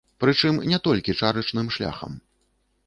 [0.23, 2.21] Прычым не толькі чарачным шляхам.